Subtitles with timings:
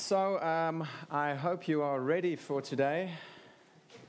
[0.00, 3.10] So, um, I hope you are ready for today,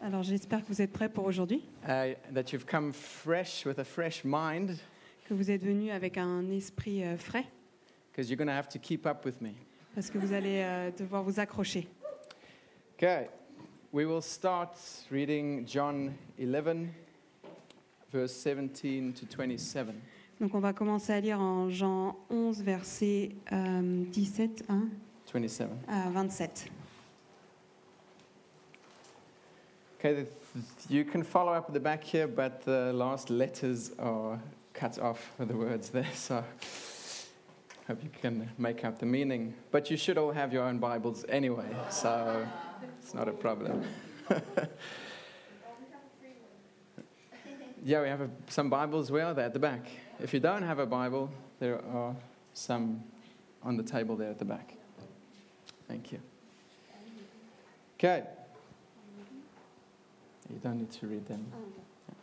[0.01, 3.83] Alors j'espère que vous êtes prêts pour aujourd'hui, uh, that you've come fresh with a
[3.83, 4.79] fresh mind,
[5.27, 7.45] que vous êtes venus avec un esprit euh, frais,
[8.09, 9.51] because you're going to have to keep up with me.
[9.93, 11.87] parce que vous allez euh, devoir vous accrocher.
[12.97, 13.27] Okay,
[13.91, 14.79] we will start
[15.11, 16.87] reading John 11,
[18.11, 19.93] verse 17 to 27.
[20.39, 24.87] Donc on va commencer à lire en Jean 11, verset euh, 17 hein,
[25.31, 25.69] 27.
[25.87, 26.69] à 27.
[29.97, 30.27] Okay, th-
[30.89, 34.39] you can follow up at the back here, but the last letters are
[34.73, 36.43] cut off with the words there, so
[37.87, 39.53] hope you can make out the meaning.
[39.71, 42.45] But you should all have your own Bibles anyway, so
[43.01, 43.83] it's not a problem.
[47.85, 49.11] yeah, we have a, some Bibles.
[49.11, 49.43] Where are they?
[49.43, 49.87] At the back.
[50.19, 51.29] If you don't have a Bible,
[51.59, 52.15] there are
[52.53, 53.03] some
[53.63, 54.80] on the table there at the back.
[55.91, 56.19] Thank you.
[57.99, 58.23] Okay.
[60.49, 61.45] You don't need to read them.
[61.53, 62.15] Oh,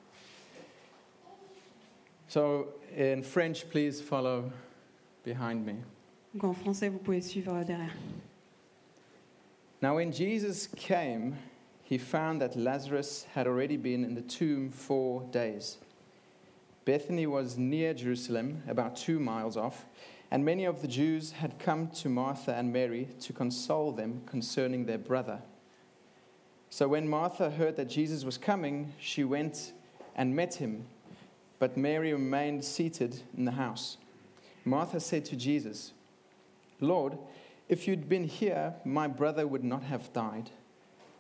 [2.29, 4.51] so, in French, please follow
[5.23, 5.75] behind me.
[6.35, 7.93] Donc en français, vous pouvez suivre euh, derrière.
[9.83, 11.37] Now, when Jesus came,
[11.83, 15.77] he found that Lazarus had already been in the tomb four days.
[16.87, 19.85] Bethany was near Jerusalem, about two miles off,
[20.31, 24.85] and many of the Jews had come to Martha and Mary to console them concerning
[24.85, 25.41] their brother.
[26.71, 29.73] So when Martha heard that Jesus was coming, she went
[30.15, 30.85] and met him,
[31.59, 33.97] but Mary remained seated in the house.
[34.65, 35.93] Martha said to Jesus,
[36.81, 37.17] Lord,
[37.69, 40.51] if you'd been here, my brother would not have died.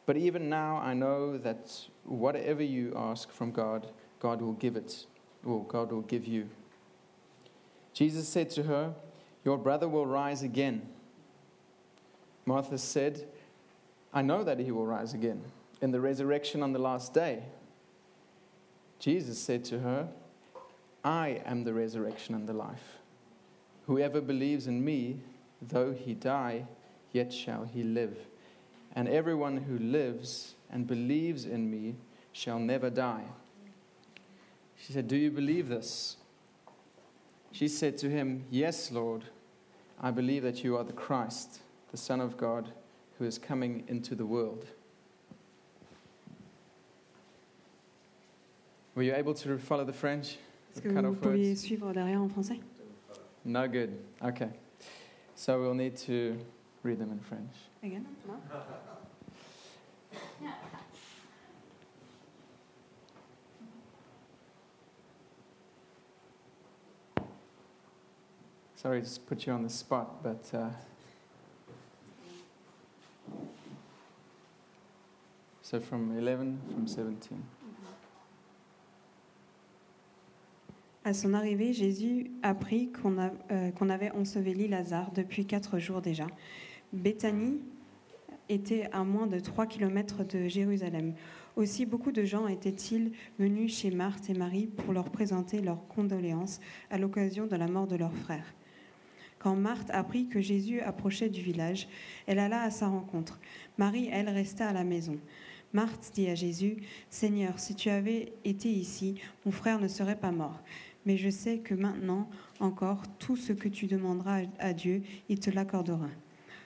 [0.05, 1.73] But even now I know that
[2.05, 3.87] whatever you ask from God,
[4.21, 5.07] God will give it,
[5.45, 6.49] or God will give you.
[7.93, 8.95] Jesus said to her,
[9.45, 10.89] Your brother will rise again.
[12.47, 13.27] Martha said,
[14.13, 15.43] I know that he will rise again
[15.81, 17.43] in the resurrection on the last day.
[18.99, 20.09] Jesus said to her,
[21.05, 22.99] I am the resurrection and the life.
[23.87, 25.21] Whoever believes in me,
[25.63, 26.67] though he die,
[27.13, 28.17] yet shall he live.
[28.95, 31.95] And everyone who lives and believes in me
[32.33, 33.25] shall never die.
[34.77, 36.17] She said, Do you believe this?
[37.59, 39.25] She said to him, Yes, Lord.
[40.01, 41.59] I believe that you are the Christ,
[41.91, 42.69] the Son of God,
[43.19, 44.65] who is coming into the world.
[48.95, 50.37] Were you able to follow the French?
[50.71, 52.61] Est-ce que Cut vous off pouviez suivre derrière en français
[53.45, 53.91] No good.
[54.23, 54.51] Okay.
[55.35, 56.39] So we'll need to
[56.85, 57.57] read them in French.
[57.83, 58.07] Again?
[58.29, 58.37] No?
[68.81, 70.55] Sorry to put you on the spot, but.
[70.55, 70.69] Uh,
[75.63, 77.43] so from 11, from 17.
[81.05, 82.93] À son arrivée, Jésus apprit
[83.51, 86.29] euh, qu'on avait enseveli Lazare depuis quatre jours déjà.
[86.93, 87.59] Béthanie
[88.49, 91.15] était à moins de trois kilomètres de Jérusalem.
[91.57, 93.11] Aussi beaucoup de gens étaient-ils
[93.41, 96.61] venus chez Marthe et Marie pour leur présenter leurs condoléances
[96.91, 98.55] à l'occasion de la mort de leur frère.
[99.39, 101.89] Quand Marthe apprit que Jésus approchait du village,
[102.27, 103.39] elle alla à sa rencontre.
[103.77, 105.19] Marie, elle, resta à la maison.
[105.73, 106.79] Marthe dit à Jésus,
[107.11, 110.61] Seigneur, si tu avais été ici, mon frère ne serait pas mort.
[111.07, 112.29] Mais je sais que maintenant
[112.59, 116.09] encore, tout ce que tu demanderas à Dieu, il te l'accordera.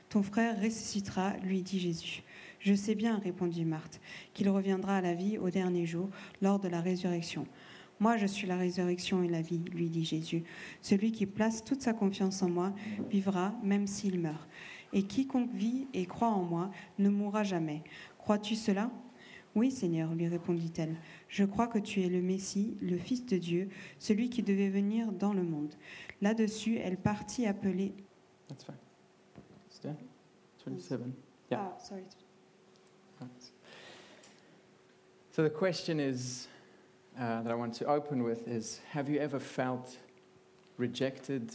[0.09, 2.22] Ton frère ressuscitera, lui dit Jésus.
[2.60, 4.00] Je sais bien, répondit Marthe,
[4.34, 6.09] qu'il reviendra à la vie au dernier jour,
[6.41, 7.47] lors de la résurrection.
[8.02, 10.42] Moi, je suis la résurrection et la vie, lui dit Jésus.
[10.80, 12.72] Celui qui place toute sa confiance en moi
[13.08, 14.48] vivra, même s'il meurt.
[14.92, 17.84] Et quiconque vit et croit en moi ne mourra jamais.
[18.18, 18.91] Crois-tu cela?
[19.54, 20.96] Oui, Seigneur, lui répondit-elle.
[21.28, 23.68] Je crois que tu es le Messie, le Fils de Dieu,
[24.00, 25.72] celui qui devait venir dans le monde.
[26.20, 27.94] Là-dessus, elle partit appeler.
[28.48, 28.74] That's fine.
[29.70, 29.94] Stay.
[30.66, 31.00] 27.
[31.53, 31.71] Yeah.
[31.72, 32.03] Ah, sorry.
[35.30, 36.48] So the question is
[37.18, 39.97] uh, that I want to open with is Have you ever felt
[40.78, 41.53] rejected,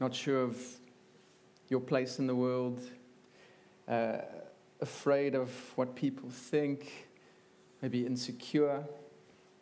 [0.00, 0.56] not sure of
[1.68, 2.80] your place in the world,
[3.88, 4.18] uh,
[4.80, 7.08] afraid of what people think,
[7.82, 8.84] maybe insecure?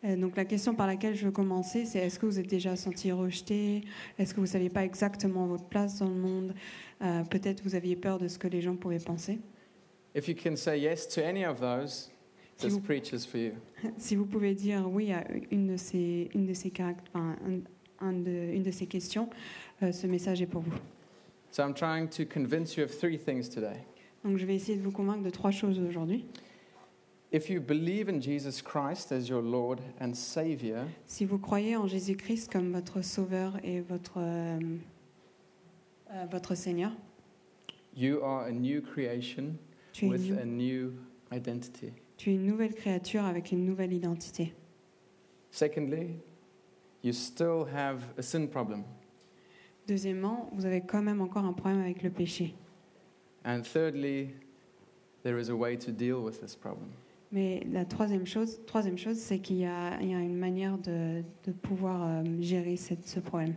[0.04, 2.76] Euh, Donc la question par laquelle je veux commencer, c'est est-ce que vous êtes déjà
[2.76, 3.82] senti rejeté?
[4.18, 6.54] Est-ce que vous ne saviez pas exactement votre place dans le monde?
[7.02, 9.38] Euh, Peut-être vous aviez peur de ce que les gens pouvaient penser.
[10.14, 12.10] If you can say yes to any of those,
[12.58, 13.52] Si this vous- preach is for you.
[13.98, 16.72] Si vous pouvez dire oui à une de ces, une de ces,
[17.14, 19.28] enfin, un- un de- une de ces questions,
[19.82, 20.72] euh, ce message est pour vous.
[21.50, 23.84] So I'm trying to convince you of three things today.
[24.24, 26.24] Donc je vais essayer de vous convaincre de trois choses aujourd'hui.
[27.32, 31.86] If you believe in Jesus Christ as your Lord and Savior, Si vous croyez en
[31.86, 34.58] Jésus-Christ comme votre Sauveur et votre, euh,
[36.12, 36.92] euh, votre Seigneur,
[37.96, 39.56] you are a new creation
[40.02, 40.92] with une, a new
[41.32, 41.92] identity.
[42.16, 44.54] Tu es une nouvelle créature avec une nouvelle identité.
[45.50, 46.18] Secondly,
[47.02, 48.82] you still have a sin problem.
[49.86, 52.54] Deuxièmement, vous avez quand même encore un problème avec le péché.
[53.44, 54.30] And thirdly,
[55.22, 56.88] there is a way to deal with this problem.
[57.32, 60.78] Mais la troisième chose, troisième chose c'est qu'il y, a il y a une manière
[60.78, 63.54] de, de pouvoir euh, gérer cette- ce problème.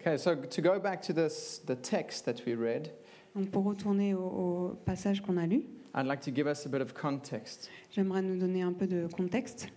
[0.00, 2.90] Okay, so to go back to this, the text that we read,
[3.34, 5.62] Donc pour retourner au, au passage qu'on a lu,
[5.96, 7.70] I'd like to give us a bit of context.
[7.92, 9.68] j'aimerais nous donner un peu de contexte.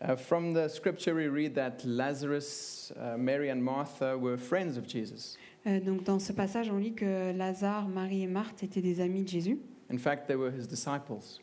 [0.00, 4.86] Uh, from the scripture, we read that Lazarus, uh, Mary, and Martha were friends of
[4.86, 5.36] Jesus.
[5.66, 9.22] Euh, donc dans ce passage, on lit que Lazare, Marie et Marthe étaient des amis
[9.22, 9.58] de Jésus.
[9.90, 11.40] In fact, they were his disciples.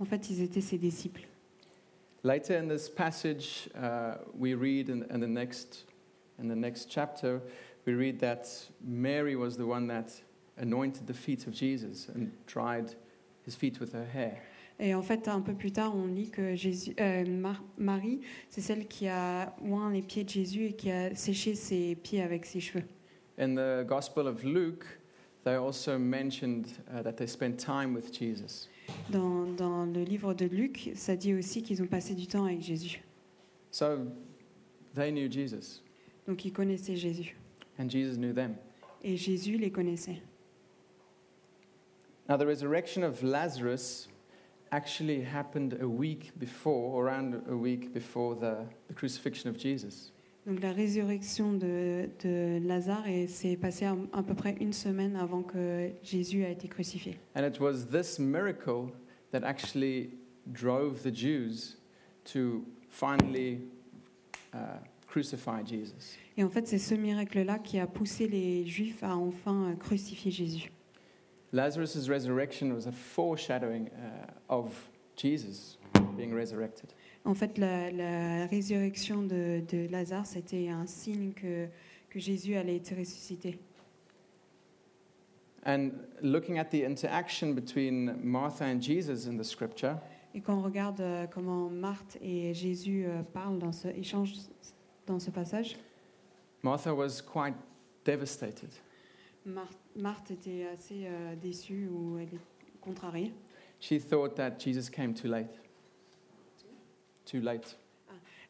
[0.00, 1.26] En fait, ils étaient ses disciples.
[2.24, 5.86] Later in this passage, uh, we read in, in, the next,
[6.40, 7.40] in the next chapter,
[7.86, 8.48] we read that
[8.80, 10.10] Mary was the one that
[10.56, 12.96] anointed the feet of Jesus and dried
[13.48, 14.36] his feet with her hair.
[14.80, 18.60] Et en fait, un peu plus tard, on lit que Jésus, euh, Mar- Marie, c'est
[18.60, 22.46] celle qui a oint les pieds de Jésus et qui a séché ses pieds avec
[22.46, 22.84] ses cheveux.
[23.40, 24.84] In the Gospel of Luke,
[25.44, 28.68] they also mentioned uh, that they spent time with Jesus.
[29.10, 32.60] Dans, dans le livre de Luc, ça dit aussi qu'ils ont passé du temps avec
[32.62, 33.02] Jésus.
[33.72, 33.98] So
[34.94, 35.82] they knew Jesus,
[36.26, 37.36] Donc ils connaissaient Jésus.
[37.80, 38.54] and Jesus knew them.
[39.02, 40.20] Et Jésus les connaissait.
[42.28, 44.06] Now, the resurrection of Lazarus
[44.70, 50.12] actually happened a week before, around a week before the, the crucifixion of Jesus.
[50.46, 55.42] Donc la résurrection de, de Lazare s'est passée à, à peu près une semaine avant
[55.42, 57.18] que Jésus a été crucifié.
[57.34, 58.92] And it was this miracle
[59.32, 60.10] that actually
[60.52, 61.76] drove the Jews
[62.32, 63.60] to finally
[64.52, 66.18] uh, crucify Jesus.
[66.36, 70.70] Et en fait, c'est ce miracle-là qui a poussé les Juifs à enfin crucifier Jésus.
[71.52, 74.72] Lazarus' resurrection was a foreshadowing uh, of
[75.16, 75.78] Jesus
[76.16, 76.92] being resurrected.
[77.24, 81.68] En fait, la, la résurrection de, de Lazare, c'était un signe que,
[82.10, 83.58] que Jésus allait être ressuscité.
[85.66, 85.90] And
[86.22, 89.98] looking at the interaction between Martha and Jesus in the scripture,
[90.34, 94.34] Et quand on regarde euh, comment Marthe et Jésus euh, parlent dans ce échange,
[95.06, 95.76] dans ce passage,
[96.62, 97.54] Martha was quite
[98.04, 98.70] devastated.
[99.98, 103.32] Marthe était assez euh, déçue ou elle est contrariée.
[103.80, 105.60] She thought that Jesus came too late.
[107.24, 107.76] Too late.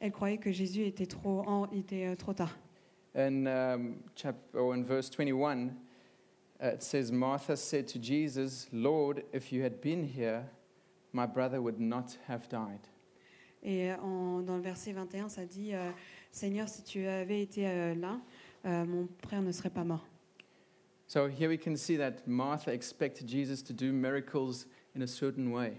[0.01, 2.57] Elle croyait que Jésus était trop, en- était, euh, trop tard.
[3.17, 5.71] In, um, chap- or in verse 21,
[6.61, 10.45] uh, it says, Martha said to Jesus, Lord, if you had been here,
[11.13, 12.87] my brother would not have died.
[13.65, 15.91] Et en- dans le verset 21, ça dit euh,
[16.31, 18.21] Seigneur, si tu avais été euh, là,
[18.67, 20.07] euh, mon frère ne serait pas mort.
[21.09, 25.51] So here we can see that Martha expected Jesus to do miracles in a certain
[25.53, 25.73] way.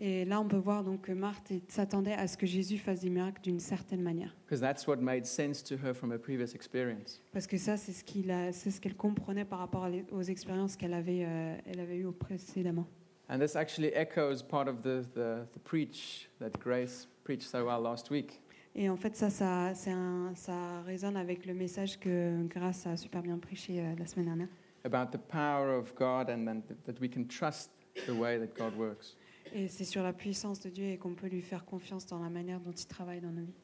[0.00, 3.10] Et là, on peut voir donc que Marthe s'attendait à ce que Jésus fasse des
[3.10, 4.34] miracles d'une certaine manière.
[4.46, 7.20] Because that's what made sense to her from her previous experience.
[7.32, 10.04] Parce que ça, c'est ce qu'il a- c'est ce qu'elle comprenait par rapport à les-
[10.12, 12.86] aux expériences qu'elle avait, euh, elle avait eues précédemment.
[13.28, 17.80] And this actually echoes part of the, the, the preach that Grace preached so well
[17.82, 18.40] last week.
[18.80, 23.22] Et en fait, ça, ça, un- ça résonne avec le message que Grâce a super
[23.22, 24.48] bien prêché euh, la semaine dernière.
[24.84, 27.72] about the power of God and then th- that we can trust
[28.06, 29.16] the way that God works.
[29.52, 32.30] Et c'est sur la puissance de Dieu et qu'on peut lui faire confiance dans la
[32.30, 33.56] manière dont il travaille dans nos vies.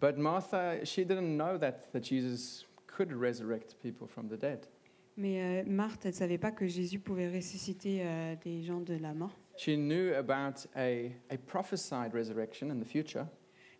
[0.00, 4.66] But Martha, she didn't know that, that Jesus could resurrect people from the dead.
[5.16, 8.94] Mais euh, Marthe, elle ne savait pas que Jésus pouvait ressusciter euh, des gens de
[8.96, 9.38] la mort.
[9.56, 13.26] She knew about a, a prophesied resurrection in the future,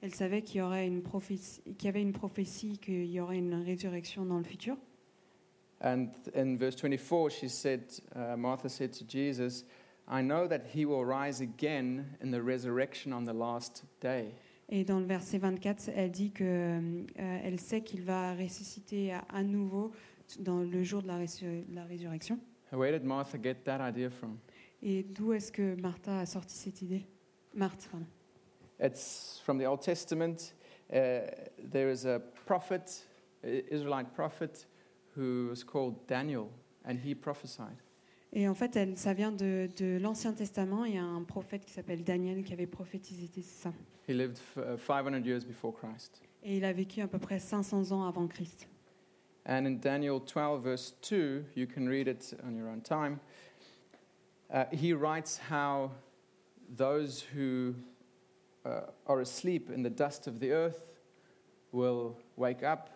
[0.03, 3.39] Elle savait qu'il y, aurait une prophétie, qu'il y avait une prophétie, qu'il y aurait
[3.39, 4.77] une résurrection dans le futur.
[5.83, 7.83] and in verse 24, she said,
[8.15, 9.65] uh, Martha said to Jesus,
[10.09, 14.33] I know that he will rise again in the resurrection on the last day.
[14.69, 19.19] Et dans le verset 24, elle dit que euh, elle sait qu'il va ressusciter à,
[19.33, 19.93] à nouveau
[20.41, 22.39] dans le jour de la, résur- la résurrection.
[22.73, 24.39] Where did Martha get that idea from?
[24.83, 27.07] Et d'où est-ce que Martha a sorti cette idée?
[27.55, 28.07] Marthe, pardon.
[28.81, 30.55] It's from the Old Testament.
[30.93, 31.21] Uh,
[31.71, 33.07] there is a prophet,
[33.43, 34.67] i- Israelite prophet,
[35.17, 36.49] who was called Daniel,
[36.85, 37.77] and he prophesied.
[38.33, 40.85] Et en fait, elle, ça vient de, de l'Ancien Testament.
[40.85, 43.73] Il y a un prophète qui s'appelle Daniel qui avait prophétisé ça.
[44.09, 46.21] He lived f- uh, 500 years before Christ.
[46.43, 48.69] Et il a vécu à peu près 500 ans avant Christ.
[49.49, 53.19] And in Daniel 12, verse 2, you can read it on your own time.
[54.53, 55.91] Uh, he writes how
[56.77, 57.75] those who
[58.67, 60.83] uh, are asleep in the dust of the earth
[61.73, 62.91] will wake up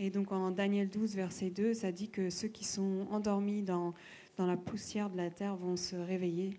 [0.00, 3.94] Et donc en Daniel 12, verset 2, ça dit que ceux qui sont endormis dans,
[4.36, 6.56] dans la poussière de la terre vont se réveiller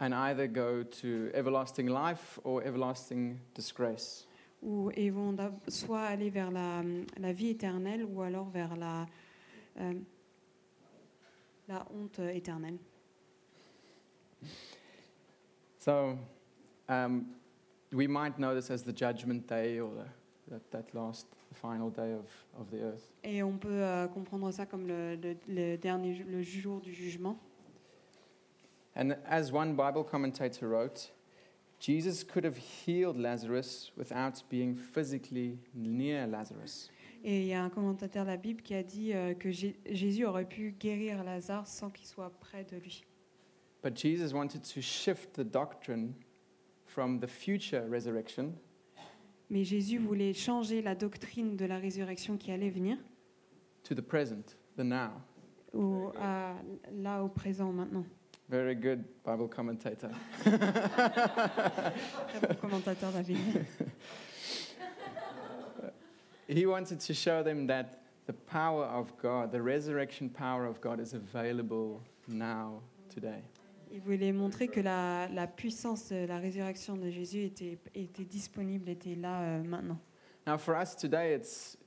[0.00, 4.26] and either go to everlasting life or everlasting disgrace.
[4.62, 5.36] ou, et vont
[5.68, 6.82] soit aller vers la,
[7.18, 9.06] la vie éternelle ou alors vers la,
[9.78, 9.92] euh,
[11.68, 12.78] la honte éternelle.
[15.78, 16.18] So
[16.88, 17.26] um,
[17.92, 20.04] we might know this as the judgment day or the,
[20.50, 22.26] that, that last, the final day of,
[22.60, 23.12] of the earth.
[23.22, 26.92] Et on peut euh, comprendre ça comme le, le- le dernier ju- le jour du
[26.92, 27.38] jugement.
[28.96, 31.10] And as one Bible commentator wrote,
[31.80, 36.88] Jesus could have healed Lazarus without being physically near Lazarus.
[37.24, 39.76] Et il y a un commentateur de la Bible qui a dit euh, que Jé-
[39.90, 43.02] Jésus aurait pu guérir Lazare sans qu'il soit près de lui.
[43.82, 46.12] But Jesus wanted to shift the doctrine
[46.86, 48.52] from the future resurrection
[49.50, 52.96] Mais Jésus voulait changer la doctrine de la résurrection qui allait venir
[53.82, 55.10] to the present, the now.
[55.74, 56.54] au, à-
[56.92, 58.04] là au présent maintenant.
[58.48, 60.10] Very good Bible commentator.
[60.44, 63.64] Très bon commentateur de la Bible.
[66.48, 71.00] He wanted to show them that the power of God, the resurrection power of God,
[71.00, 73.42] is available now, today.
[73.94, 78.88] Il voulait montrer que la, la puissance de la résurrection de Jésus était, était disponible,
[78.88, 80.00] était là euh, maintenant.
[80.48, 81.78] Now, for us today, it's,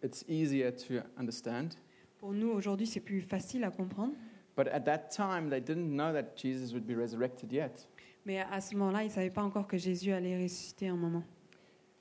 [0.00, 1.70] it's easier to understand.
[2.18, 4.14] Pour nous, aujourd'hui, c'est plus facile à comprendre.
[4.56, 7.88] But at that time, they didn't know that Jesus would be resurrected yet.
[8.24, 11.24] Mais à ce moment-là, ils ne savaient pas encore que Jésus allait ressusciter un moment.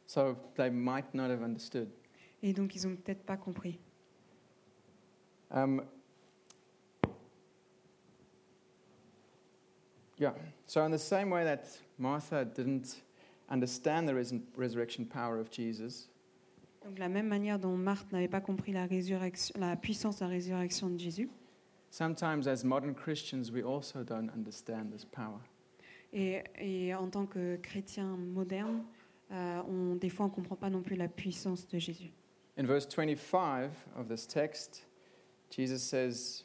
[0.06, 1.90] So they might not have understood.
[2.44, 3.80] Et donc, ils n'ont peut-être pas compris.
[5.50, 5.82] Um,
[10.20, 10.34] yeah,
[10.66, 11.66] so in the same way that
[11.98, 13.02] Martha didn't
[13.50, 16.10] understand the res- resurrection power of Jesus,
[16.84, 20.32] Donc, la même manière dont Marthe n'avait pas compris la, résurrection, la puissance de la
[20.32, 21.30] résurrection de Jésus,
[21.90, 25.40] sometimes as modern Christians, we also don't understand this power.
[26.14, 28.84] et, et en tant que chrétien moderne,
[29.32, 32.12] euh, on, des fois, on ne comprend pas non plus la puissance de Jésus.
[32.58, 34.86] In verse 25 of this text,
[35.50, 36.44] Jesus says,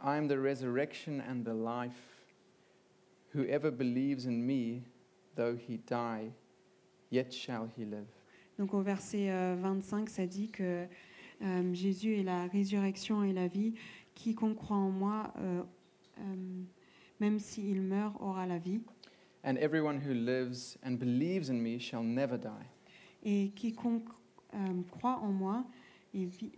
[0.00, 2.15] I am the resurrection and the life.
[3.34, 4.82] Whoever believes in me,
[5.34, 6.30] though he die,
[7.10, 8.06] yet shall he live.
[8.58, 10.86] Donc au verset euh, 25, ça dit que
[11.42, 13.74] euh, Jésus est la résurrection et la vie.
[14.14, 15.62] Quiconque croit en moi, euh,
[16.18, 16.22] euh,
[17.20, 18.80] même s'il meurt, aura la vie.
[19.44, 22.66] And everyone who lives and believes in me shall never die.
[23.22, 24.08] Et quiconque
[24.54, 24.58] euh,
[24.90, 25.64] croit en moi,
[26.14, 26.52] il vi-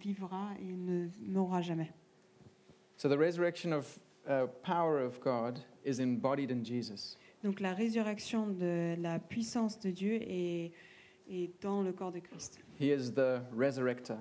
[0.00, 1.92] vivra et ne mourra jamais.
[2.96, 7.16] So the resurrection of uh, power of God is embodied in Jesus.
[7.44, 10.72] Donc la résurrection de la puissance de Dieu est,
[11.30, 12.58] est dans le corps de Christ.
[12.80, 14.18] He is the resurrector.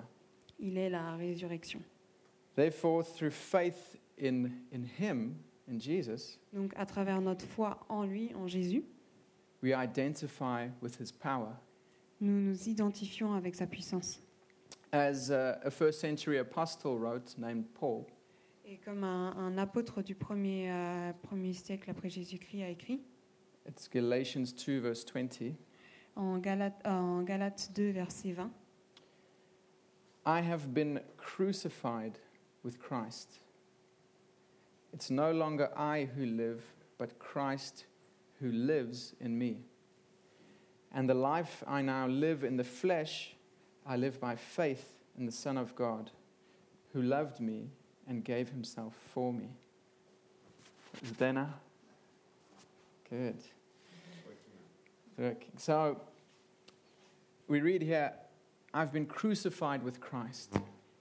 [0.60, 1.82] Il est la résurrection.
[2.56, 5.36] Therefore, through faith in, in him,
[5.68, 8.84] in Jesus, Donc à travers notre foi en lui, en Jésus,
[9.62, 11.54] we identify with his power.
[12.22, 14.22] nous nous identifions avec sa puissance.
[14.94, 18.06] As uh, a first century apostle wrote, named Paul,
[18.68, 23.00] Et comme un, un apôtre du premier, euh, premier siècle après Jésus-Christ a écrit,
[23.68, 25.54] it's Galatians 2, verse 20.
[26.16, 28.50] en Galates, euh, en Galates 2, verset 20,
[30.26, 32.18] I have been crucified
[32.64, 33.40] with Christ.
[34.94, 36.64] It's no longer I who live,
[36.98, 37.86] but Christ
[38.42, 39.58] who lives in me.
[40.92, 43.36] And the life I now live in the flesh,
[43.86, 46.10] I live by faith in the Son of God,
[46.94, 47.70] who loved me
[48.08, 49.50] and gave himself for me.
[51.02, 51.54] Is it there now?
[53.10, 53.38] Good.
[55.18, 55.52] Working.
[55.58, 56.00] So
[57.48, 58.14] we read here,
[58.74, 60.54] I've been crucified with Christ.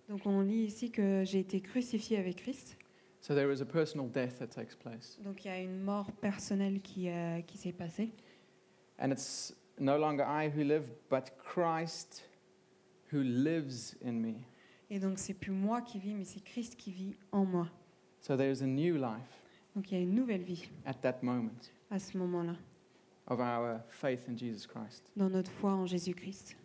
[0.09, 2.77] Donc on lit ici que j'ai été crucifié avec Christ.
[3.21, 5.19] So there is a personal death that takes place.
[5.25, 8.11] Donc il y a une mort personnelle qui, euh, qui s'est passée.
[8.99, 12.25] And it's no longer I who live, but Christ
[13.11, 14.45] who lives in me.
[14.91, 17.69] Et donc c'est plus moi qui vis, mais c'est Christ qui vit en moi.
[18.21, 19.43] So there is a new life
[19.75, 21.51] Donc il y a une nouvelle vie at that moment
[21.91, 22.57] à ce moment-là,
[23.29, 25.11] of our faith in Jesus Christ.
[25.17, 26.57] dans notre foi en Jésus-Christ.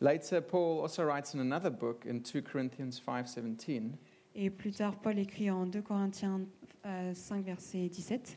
[0.00, 3.92] Later, Paul also writes in another book in 2 Corinthians 5:17,
[4.34, 6.42] Et plus tard, Paul écrit en 2 Corinthiens
[6.84, 8.36] euh, 5, verset 17.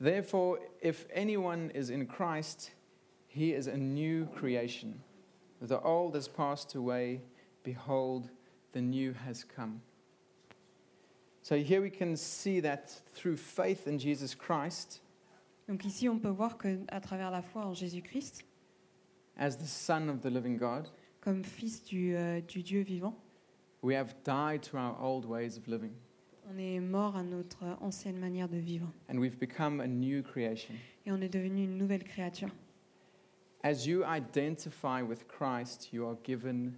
[0.00, 2.72] Therefore, if anyone is in Christ,
[3.26, 4.94] he is a new creation.
[5.60, 7.20] The old has passed away.
[7.64, 8.30] Behold,
[8.72, 9.80] the new has come.
[11.42, 15.02] So here we can see that through faith in Jesus Christ
[15.68, 18.44] Donc ici, on peut voir que à travers la foi en Jésus-Christ,
[19.36, 20.88] as the Son of the living God,
[21.20, 23.14] comme fils du, euh, du Dieu vivant,
[23.82, 25.92] we have died to our old ways of living
[26.50, 30.74] on est mort à notre ancienne manière de vivre and we've become a new creation.
[31.06, 32.50] et on est devenu une nouvelle créature.
[33.62, 36.74] As you identify with Christ, you are given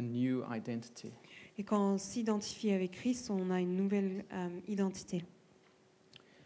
[0.00, 1.12] a new identity.
[1.58, 5.22] Et quand on s'identifie avec Christ, on a une nouvelle euh, identité.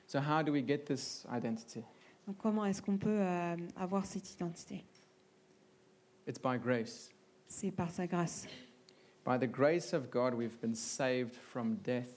[0.07, 1.83] So, how do we get this identity?
[2.27, 4.85] Donc comment est-ce qu'on peut euh, avoir cette identité?
[6.27, 7.11] It's by grace.
[7.47, 8.47] C'est par sa grâce.
[9.25, 12.09] By the grace of God, we've been saved from death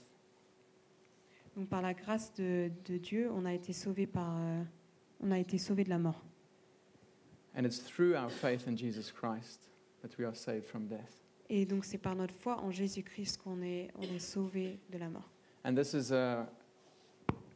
[1.55, 4.63] Donc par la grâce de, de Dieu, on a été sauvé par, euh,
[5.19, 6.23] on a été sauvé de la mort.
[7.55, 9.67] And it's through our faith in Jesus Christ
[10.03, 11.26] that we are saved from death.
[11.49, 15.09] Et donc c'est par notre foi en Jésus-Christ qu'on est, on est sauvé de la
[15.09, 15.29] mort.
[15.63, 16.47] And this is a,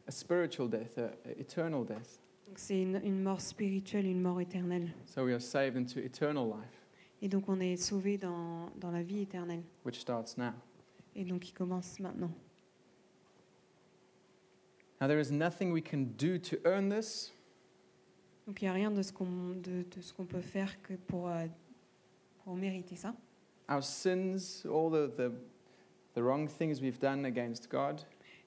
[0.06, 2.20] a spiritual death, a, a eternal death.
[2.48, 4.88] Donc c'est une, une mort spirituelle, une mort éternelle.
[5.06, 6.86] So we are saved into eternal life,
[7.20, 9.62] Et donc on est sauvé dans, dans la vie éternelle.
[9.84, 10.52] which starts now.
[11.14, 12.30] Et donc il commence maintenant.
[15.00, 17.32] Now, there is nothing we can do to earn this,
[18.46, 20.94] Donc il n'y a rien de ce qu'on de, de ce qu'on peut faire que
[20.94, 21.46] pour, euh,
[22.44, 23.14] pour mériter ça.
[23.72, 25.32] Our sins, all the, the,
[26.14, 28.02] the wrong things we've done against God,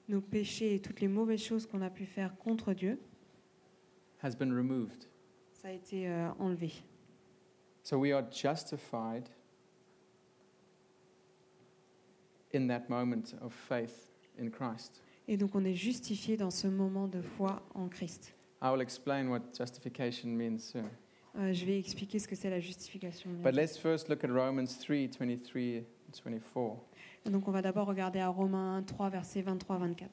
[0.08, 2.96] Nos péchés et toutes les mauvaises choses qu'on a pu faire contre Dieu,
[4.22, 5.06] has been removed.
[5.52, 6.72] ça a été euh, enlevé.
[7.82, 9.28] So we are justified
[12.54, 15.02] in that moment of faith in Christ.
[15.26, 18.32] Et donc on est justifié dans ce moment de foi en Christ.
[18.62, 20.88] I will explain what justification means soon.
[21.38, 23.30] Euh, je vais expliquer ce que c'est la justification.
[23.42, 26.78] But let's first look at Romans 3 23 and 24.
[27.26, 30.08] Donc on va d'abord regarder à Romains 3, versets 23-24.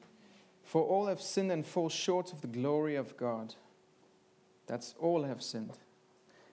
[0.64, 3.54] For all have sinned and fall short of the glory of God.
[4.66, 5.78] That's all have sinned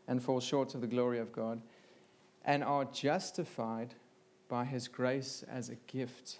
[0.07, 1.61] and fall short of the glory of God
[2.45, 3.95] and are justified
[4.49, 6.39] by his grace as a gift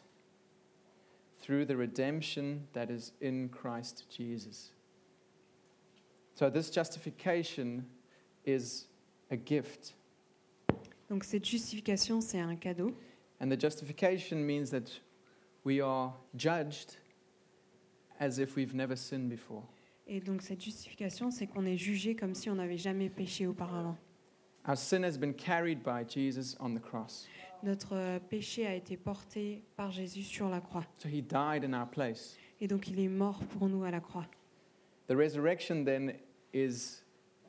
[1.40, 4.72] through the redemption that is in Christ Jesus.
[6.36, 7.86] So, this justification
[8.46, 8.88] is
[9.30, 9.96] a gift.
[11.10, 12.94] Donc cette justification, c'est un cadeau.
[13.40, 15.02] And the justification means that
[15.66, 16.98] we are judged
[18.20, 19.64] as if we've never sinned before.
[20.08, 23.98] Et donc cette justification, c'est qu'on est jugé comme si on n'avait jamais péché auparavant.
[24.68, 27.28] Our sin has been carried by Jesus on the cross.
[27.64, 30.86] Notre euh, péché a été porté par Jésus sur la croix.
[31.00, 32.38] So he died in our place.
[32.60, 34.28] Et donc il est mort pour nous à la croix.
[35.08, 36.14] The resurrection then
[36.54, 37.02] is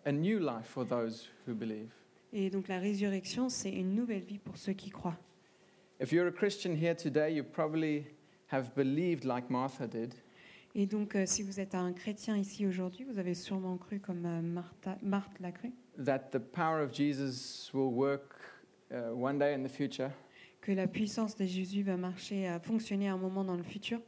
[0.04, 1.90] a new life for those who believe.
[2.32, 5.18] Et donc la résurrection, c'est une nouvelle vie pour ceux qui croient.
[6.00, 8.04] If you're a Christian here today, you probably
[8.50, 10.14] have believed like Martha did
[10.74, 14.24] Et donc euh, si vous êtes un chrétien ici aujourd'hui, vous avez sûrement cru comme
[14.24, 15.70] euh, Martha- Marthe l'a cru,
[16.02, 18.22] that the power of Jesus will work
[18.90, 20.10] uh, one day in the future,
[20.62, 24.00] que la puissance de Jésus va marcher, à fonctionner à un moment dans le futur,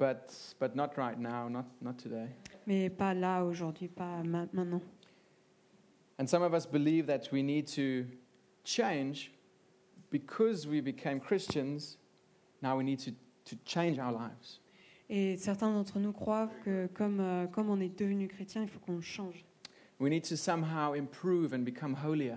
[0.00, 2.26] but, but not right now, not, not today.
[2.66, 4.80] mais pas là aujourd'hui, pas ma- maintenant.
[6.18, 8.06] And some of us believe that we need to
[8.64, 9.30] change
[10.10, 11.98] because we became Christians.
[12.62, 13.12] Now we need to,
[13.44, 14.60] to change our lives.
[15.10, 18.80] Et certains d'entre nous croient que comme, euh, comme on est devenu chrétien, il faut
[18.80, 19.44] qu'on change.
[19.98, 22.36] We need to somehow improve and become holier.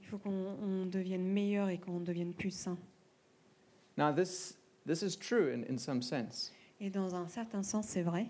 [0.00, 2.78] Il faut qu'on on devienne meilleur et qu'on devienne plus saint.
[3.96, 6.52] Now, this, this is true in, in some sense.
[6.80, 8.26] Et dans un certain sens, c'est vrai.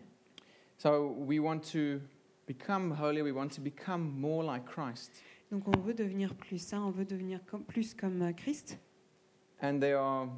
[0.79, 2.01] So we want to
[2.47, 5.23] become holy, we want to become more like Christ.
[5.53, 8.79] Donc on veut devenir plus saint, on veut devenir plus comme euh, Christ.
[9.63, 10.29] And there are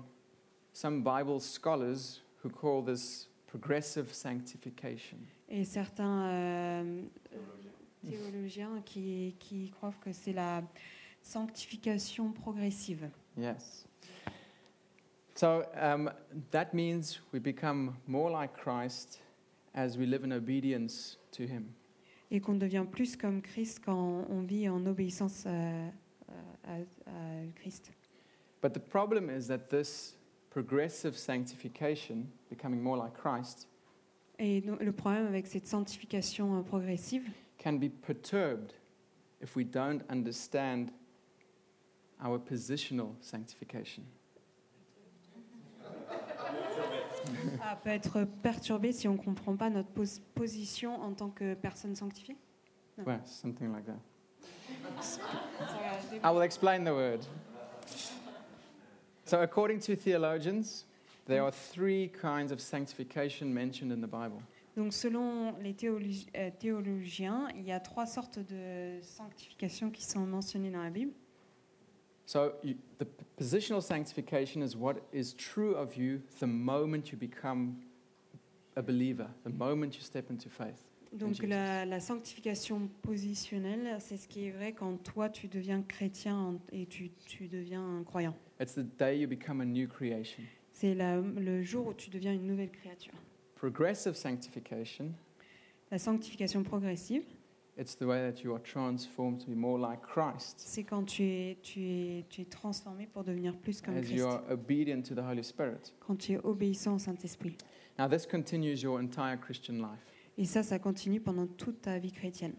[0.72, 5.18] some Bible scholars who call this progressive sanctification.
[5.48, 7.02] Et certains euh,
[8.08, 10.62] théologiens qui, qui croient que c'est la
[11.22, 13.08] sanctification progressive.
[13.36, 13.86] Yes.
[15.34, 16.10] So um,
[16.50, 19.20] that means we become more like Christ
[19.74, 21.74] as we live in obedience to Him.
[22.30, 25.88] Et qu'on devient plus comme Christ quand on vit en obéissance euh,
[26.64, 27.10] à, à
[27.56, 27.90] Christ.
[28.60, 30.16] But the problem is that this
[30.50, 33.66] progressive sanctification, becoming more like Christ,
[34.38, 37.22] Et le problème avec cette sanctification euh, progressive,
[37.58, 38.72] can be perturbed
[39.40, 40.90] if we don't understand
[42.20, 44.02] our positional sanctification.
[47.62, 51.54] Ah, peut être perturbé si on ne comprend pas notre pos- position en tant que
[51.54, 52.36] personne sanctifiée?
[52.98, 53.98] Well, something like that.
[56.22, 57.20] I will explain the word.
[59.24, 60.86] So, according to theologians,
[61.26, 64.40] there are three kinds of sanctification mentioned in the Bible.
[64.76, 70.20] Donc, selon les théologi- euh, théologiens, il y a trois sortes de sanctification qui sont
[70.26, 71.12] mentionnées dans la Bible.
[72.32, 73.06] So, you, the
[73.38, 77.76] positional sanctification is what is true of you the moment you become
[78.74, 80.82] a believer, the moment you step into faith.
[81.12, 86.58] Donc, la, la sanctification positionnelle, c'est ce qui est vrai quand toi, tu deviens chrétien
[86.72, 88.34] et tu, tu deviens un croyant.
[88.58, 90.42] It's the day you become a new creation.
[90.72, 93.12] C'est la- le jour où tu deviens une nouvelle créature.
[93.56, 95.12] Progressive sanctification,
[95.90, 97.24] La sanctification progressive,
[97.76, 101.22] it's the way that you are transformed to be more like Christ c'est quand tu
[101.22, 104.14] es, tu, es, tu es transformé pour devenir plus comme as Christ.
[104.14, 105.92] you are obedient to the Holy Spirit.
[106.00, 107.56] Quand tu es obéissant au Saint-Esprit.
[107.98, 110.00] Now, this continues your entire Christian life.
[110.38, 112.54] Et ça, ça continue pendant toute ta vie chrétienne.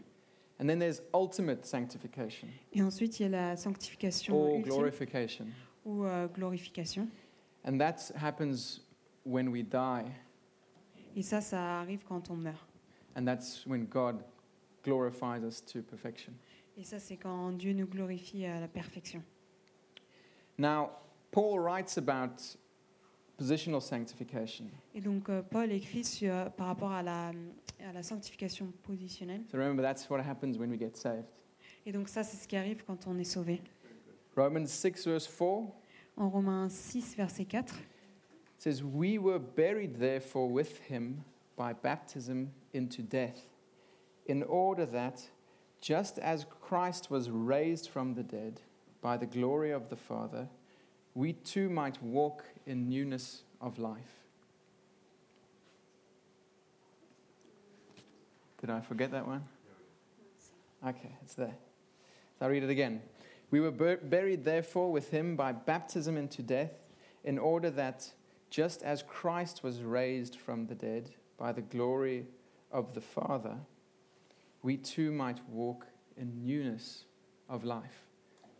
[0.59, 5.45] And then there's ultimate sanctification Et ensuite, il y a la sanctification or ultime glorification.
[5.85, 7.07] ou euh, glorification.
[7.65, 8.81] And that happens
[9.25, 10.05] when we die,
[11.15, 12.67] Et ça, ça arrive quand on meurt.
[13.15, 14.23] and that's when God
[14.83, 16.33] glorifies us to perfection.
[16.77, 19.21] Et ça, c'est quand Dieu nous glorifie à la perfection.
[20.57, 20.89] Now,
[21.31, 22.57] Paul writes about
[23.37, 24.65] positional sanctification.
[24.93, 27.29] Et donc, euh, Paul écrit sur- par rapport à la,
[27.79, 29.41] à la sanctification positionnelle.
[29.51, 31.25] So remember, that's what happens when we get saved.
[31.85, 33.61] Et donc, ça, c'est ce qui arrive quand on est sauvé.
[34.35, 35.65] Romans 6, verse 4
[36.15, 41.23] En Romains 6, verset 4, It says, We were buried therefore with him
[41.57, 43.47] by baptism into death,
[44.25, 45.21] in order that,
[45.81, 48.61] just as Christ was raised from the dead
[49.01, 50.47] by the glory of the Father,
[51.13, 54.23] we too might walk in newness of life.
[58.61, 59.43] Did I forget that one?
[60.87, 61.55] Okay, it's there.
[62.39, 63.01] So I'll read it again.
[63.51, 66.71] We were bur- buried, therefore, with him by baptism into death,
[67.23, 68.11] in order that,
[68.49, 72.25] just as Christ was raised from the dead by the glory
[72.71, 73.57] of the Father,
[74.63, 75.85] we too might walk
[76.17, 77.05] in newness
[77.49, 78.07] of life.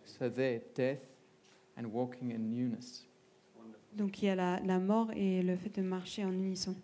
[0.05, 0.99] So, there, death
[1.77, 3.07] and walking in newness.
[3.95, 6.75] donc il y a la, la mort et le fait de marcher en unisson.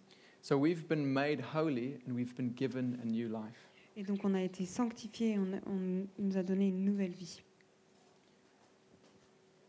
[0.41, 3.67] So, we've been made holy and we've been given a new life.
[3.97, 7.41] Et donc, on a été sanctifiés et on, nous a donné une nouvelle vie.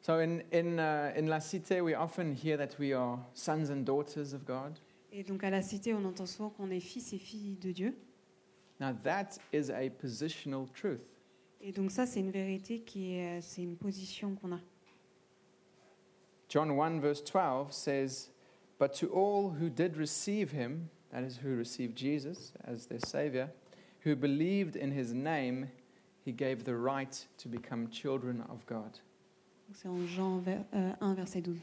[0.03, 3.85] So, in, in, uh, in La Cité, we often hear that we are sons and
[3.85, 4.79] daughters of God.
[5.13, 7.95] Et donc, à la cité, on entend souvent qu'on est fils et filles de Dieu.
[8.81, 11.01] Now, that is a positional truth.
[11.61, 14.61] Et donc, ça, c'est une vérité qui est, euh, c'est une position qu'on a.
[16.49, 18.31] John 1, verse 12 says,
[18.79, 23.51] But to all who did receive him, that is, who received Jesus as their Savior,
[24.05, 25.69] who believed in his name,
[26.25, 28.99] he gave the right to become children of God.
[29.75, 31.59] C'est en Jean ver- euh, 1, verset 12.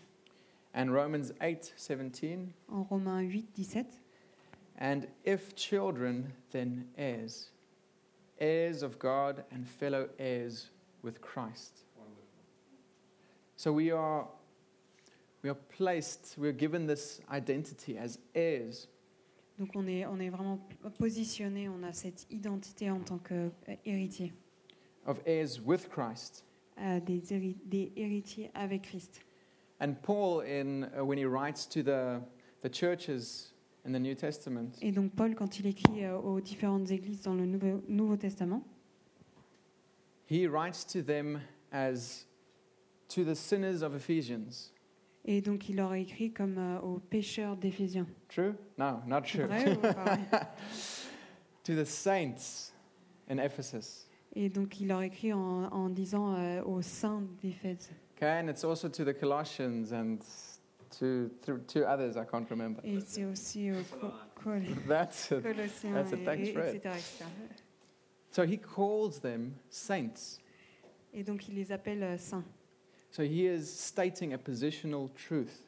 [0.76, 3.88] And Romans 8, 17, En Romains 8, 17.
[4.78, 7.50] And if children, then heirs,
[8.40, 10.70] heirs of God and fellow heirs
[11.02, 11.84] with Christ.
[13.56, 14.28] So we are,
[15.42, 18.88] we are placed, we're given this identity as heirs.
[19.58, 20.60] Donc, on est, on est vraiment
[21.00, 24.32] positionné, on a cette identité en tant qu'héritier,
[25.08, 26.44] of heirs with Christ.
[26.78, 29.22] des, des héritiers avec Christ.
[29.80, 32.22] And Paul, in, uh, when he writes to the,
[32.62, 33.54] the churches
[33.88, 37.34] in the New Testament, Et donc, Paul, quand il écrit euh, aux différentes églises dans
[37.36, 38.62] le Nouveau, Nouveau Testament,
[40.30, 41.40] he writes to them
[41.72, 42.26] as
[43.08, 44.72] to the sinners of Ephesians.
[45.26, 48.08] et donc il leur écrit comme euh, aux pécheurs d'Éphésiens.
[48.30, 48.54] True?
[48.78, 49.46] No, not true.
[49.46, 50.20] vrai ou pas vrai
[51.64, 52.74] to the saints
[53.30, 54.06] in Ephesus.
[54.36, 57.90] Et donc il leur écrit en, en disant euh, aux saints d'Éphèse.
[58.18, 60.20] Okay, and it's also to the Colossians and
[61.00, 62.82] to, to, to others I can't remember.
[62.84, 63.76] Et c'est aussi aux
[64.36, 65.42] Col- That's it.
[65.44, 66.76] Colossiens, That's a thanks et- for it.
[66.76, 67.26] etc., etc.
[68.32, 70.40] So he calls them saints.
[71.14, 72.44] Et donc il les appelle euh, saints.
[73.12, 75.64] So he is stating a positional truth.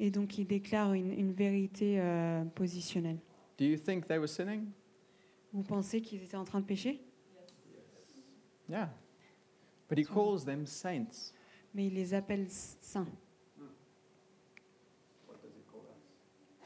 [0.00, 3.18] Et donc il déclare une, une vérité euh, positionnelle.
[3.58, 4.66] Do you think they were sinning?
[5.52, 7.00] Vous pensez qu'ils étaient en train de pécher
[8.68, 8.90] Yeah.
[9.88, 11.32] But he calls them saints.
[11.74, 13.06] Mais il les appelle saints.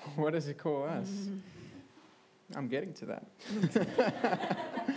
[0.16, 1.08] What does he call us?
[1.08, 1.40] Mhm.
[2.56, 3.24] I'm getting to that.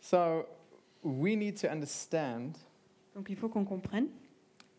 [0.00, 0.46] so
[1.02, 2.56] we need to understand
[3.14, 4.08] Donc il faut qu'on comprenne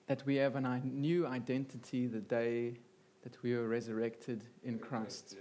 [0.08, 2.74] that we have a i- new identity the day
[3.24, 5.38] that we were resurrected in Christ.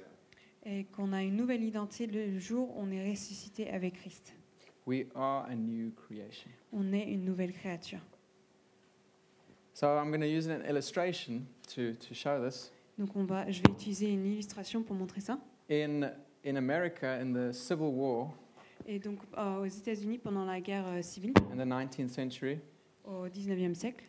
[0.65, 4.33] et qu'on a une nouvelle identité le jour où on est ressuscité avec Christ.
[4.87, 6.51] We are a new creation.
[6.73, 8.01] On est une nouvelle créature.
[9.75, 12.71] So I'm going to use an illustration to, to show this.
[12.99, 15.39] Donc on va, je vais utiliser une illustration pour montrer ça.
[15.71, 16.11] In,
[16.45, 18.31] in America, in the Civil War
[18.87, 22.59] Et donc euh, aux États-Unis pendant la guerre euh, civile in the 19th century,
[23.05, 24.05] au 19e siècle,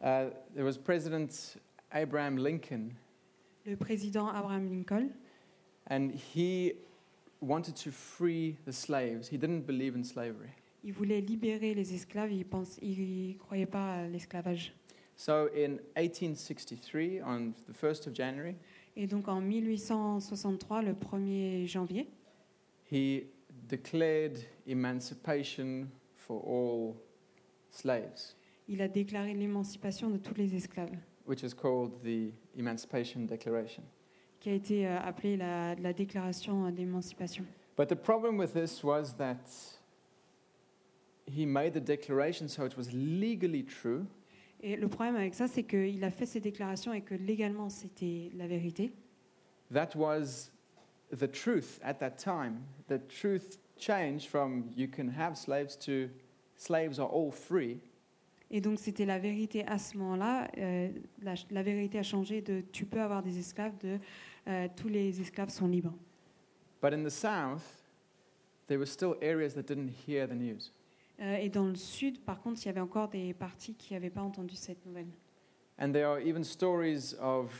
[0.00, 1.58] uh, there was President
[1.92, 2.92] Abraham Lincoln,
[3.66, 5.10] le président Abraham Lincoln
[5.90, 6.72] and he
[7.42, 9.28] wanted to free the slaves.
[9.28, 10.48] He didn't believe in slavery.
[10.82, 12.32] il voulait libérer les esclaves.
[12.32, 12.46] Il
[12.82, 14.72] il croyait pas à l'esclavage.
[15.20, 18.56] So in 1863, on the 1st of January,
[18.96, 22.08] Et donc en 1863, le 1er janvier,
[22.90, 23.24] he
[23.68, 26.94] declared emancipation for all
[27.70, 28.34] slaves,
[28.66, 33.82] il a déclaré l'émancipation de tous les esclaves, which is called the Emancipation Declaration.
[34.40, 37.44] qui a été euh, appelée la, la déclaration euh, d'émancipation.
[37.76, 39.44] But the problem with this was that
[41.26, 44.06] he made the declaration so it was legally true,
[44.62, 48.30] Et le problème avec ça, c'est qu'il a fait ces déclarations et que légalement c'était
[48.34, 48.92] la vérité.
[49.72, 50.50] that was
[51.16, 52.60] the truth at that time.
[52.88, 56.08] The truth changed from you can have slaves to
[56.56, 57.78] slaves are all free.
[58.50, 60.48] Et donc c'était la vérité à ce moment-là.
[60.58, 60.88] euh,
[61.22, 63.98] la, la vérité a changé de tu peux avoir des esclaves de
[64.48, 65.94] euh, tous les esclaves sont libres.
[66.82, 67.62] But in the South,
[68.66, 70.72] there were still areas that didn't hear the news.
[71.20, 74.10] Euh, et dans le sud, par contre, il y avait encore des parties qui n'avaient
[74.10, 75.08] pas entendu cette nouvelle.
[75.78, 77.50] And there are even stories of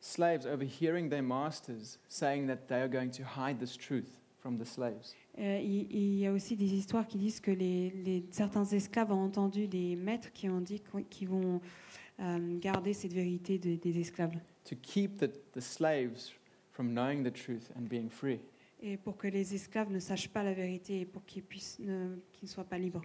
[0.00, 4.64] slaves overhearing their masters saying that they are going to hide this truth from the
[4.64, 5.14] slaves.
[5.38, 9.12] Euh, il, il y a aussi des histoires qui disent que les, les- certains esclaves
[9.12, 11.60] ont entendu des maîtres qui ont dit qu'ils vont
[12.20, 14.34] euh, garder cette vérité de- des esclaves.
[14.64, 16.32] To keep the, the slaves
[16.72, 18.40] from knowing the truth and being free.
[18.82, 22.16] Et pour que les esclaves ne sachent pas la vérité et pour qu'ils puissent ne,
[22.32, 23.02] qu'ils ne soient pas libres.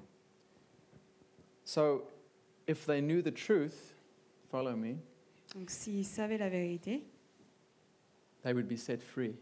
[1.65, 2.03] So
[2.67, 3.95] if they knew the truth,
[4.49, 4.95] follow me,
[5.55, 7.03] Donc s'ils savaient la vérité,
[8.43, 9.35] they would be set free.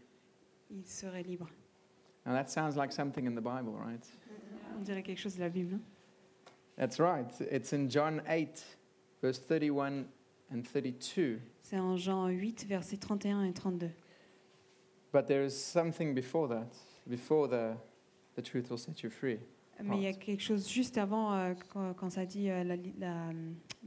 [0.70, 1.50] ils seraient libres.
[2.26, 4.04] Now that sounds like something in the Bible, right?
[4.76, 5.74] On dirait quelque chose de la Bible.
[5.74, 5.80] hein.
[6.76, 7.30] That's right.
[7.52, 8.78] It's in John 8,
[9.22, 10.06] verse 31
[10.50, 11.38] and 32.
[11.60, 13.90] C'est en Jean 8, versets 31 et 32.
[15.14, 16.74] But there is something before that,
[17.08, 17.76] before the,
[18.34, 19.38] the truth will set you free.
[19.80, 22.74] Mais il y a quelque chose juste avant euh, quand, quand ça dit euh, la,
[22.98, 23.32] la,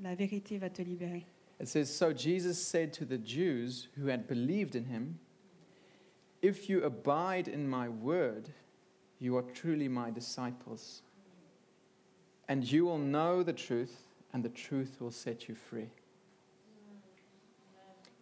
[0.01, 1.25] la vérité va te libérer.
[1.59, 5.19] It says, So Jesus said to the Jews who had believed in him,
[6.41, 8.47] If you abide in my word,
[9.19, 11.01] you are truly my disciples.
[12.47, 15.89] And you will know the truth, and the truth will set you free.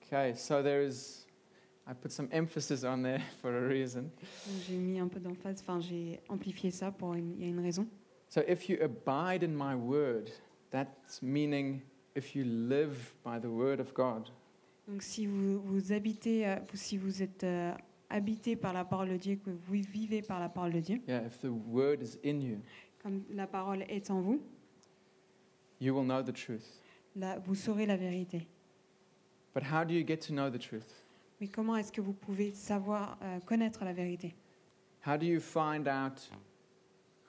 [0.02, 1.25] Okay, so there is,
[1.88, 4.10] I put some emphasis on there for a reason.
[4.68, 7.60] J'ai mis un peu d'emphase, enfin j'ai amplifié ça pour une, il y a une
[7.60, 7.88] raison.
[8.30, 10.32] So if you abide in my word,
[10.72, 11.82] that's meaning
[12.16, 14.30] if you live by the word of God,
[14.88, 17.72] Donc si vous, vous habitez, euh, si vous êtes euh,
[18.10, 21.24] habité par la parole de Dieu, que vous vivez par la parole de Dieu, yeah,
[21.26, 22.58] if the word is in you,
[23.02, 24.42] comme la parole est en vous,
[25.80, 26.82] you will know the truth.
[27.16, 28.48] là, vous saurez la vérité.
[29.54, 31.05] But how do you get to know the truth?
[31.40, 34.36] Mais comment est-ce que vous pouvez savoir, euh, connaître la vérité?
[35.06, 36.30] How do you find out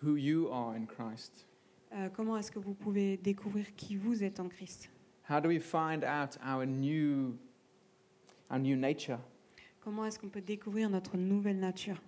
[0.02, 1.46] who you are in Christ?
[1.92, 4.90] Euh, Comment est-ce que vous pouvez découvrir qui vous êtes en Christ?
[5.28, 7.36] How do we find out our new,
[8.50, 9.18] our new nature?
[9.80, 12.00] Comment est-ce qu'on peut découvrir notre nouvelle nature?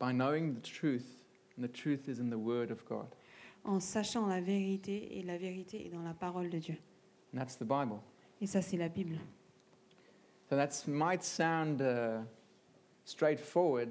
[0.00, 1.24] By knowing the truth,
[1.56, 3.06] and the truth is in the word of God.
[3.64, 6.76] En sachant la vérité, et la vérité est dans la parole de Dieu.
[7.32, 8.00] And that's the Bible.
[8.40, 9.18] Et ça, c'est la Bible.
[10.48, 12.20] So that might sound uh,
[13.04, 13.88] straightforward,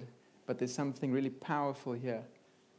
[0.47, 2.23] but there's something really powerful here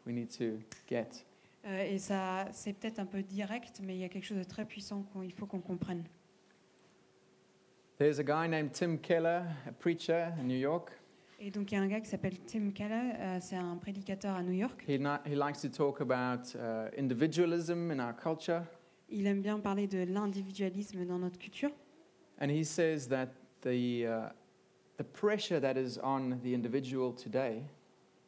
[0.06, 1.24] we need to get.
[1.66, 4.44] Euh, et ça, c'est peut-être un peu direct, mais il y a quelque chose de
[4.44, 6.04] très puissant qu'il faut qu'on comprenne.
[7.98, 10.92] There's a guy named Tim Keller, a preacher in New York.
[11.38, 14.36] Et donc, il y a un gars qui s'appelle Tim Keller, euh, c'est un prédicateur
[14.36, 14.84] à New York.
[14.88, 18.62] He, not, he likes to talk about uh, individualism in our culture.
[19.10, 21.70] Il aime bien parler de l'individualisme dans notre culture.
[22.40, 23.28] And he says that
[23.66, 24.28] the, uh,
[24.96, 27.62] the pressure that is on the individual today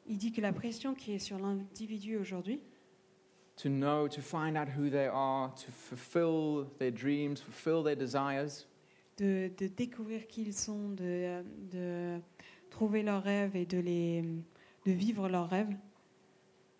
[0.06, 2.60] Il dit que la pression qui est sur l'individu aujourd'hui,
[3.56, 8.66] to know, to find out who they are, to fulfill their dreams, fulfill their desires,
[9.18, 12.18] de, de découvrir qui ils sont, de, de
[12.70, 14.22] trouver leurs rêves et de, les,
[14.86, 15.76] de vivre leurs rêves,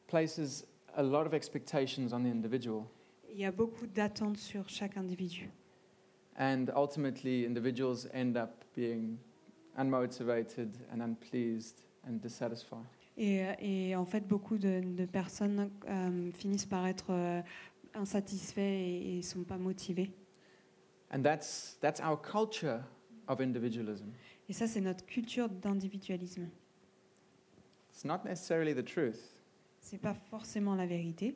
[0.07, 0.64] places
[0.97, 2.85] a lot of expectations on the individual.
[3.31, 5.51] il y a beaucoup d'attentes sur chaque individu.
[6.38, 9.18] And ultimately, individuals end up being
[9.77, 12.87] unmotivated and unpleased and dissatisfied.
[13.16, 17.42] Et, et en fait, beaucoup de, de personnes euh, finissent par être euh,
[17.94, 20.12] insatisfaits et ne sont pas motivés.
[21.11, 22.85] And that's, that's our culture
[23.27, 24.12] of individualism.
[24.48, 26.48] Et ça, c'est notre culture d'individualisme.
[27.90, 29.18] It's not necessarily the truth.
[29.81, 31.35] C'est pas forcément la vérité.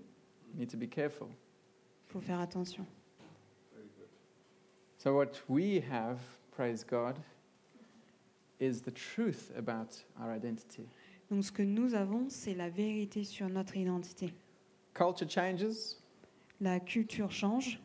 [0.53, 1.27] You need to be careful.
[2.07, 2.87] Il faut faire attention.
[5.03, 6.21] So, what we have,
[6.53, 7.17] praise God,
[8.61, 10.87] is the truth about our identity.
[11.29, 14.33] Donc, ce que nous avons, c'est la vérité sur notre identité.
[14.95, 15.97] Culture changes,
[16.61, 17.81] La culture change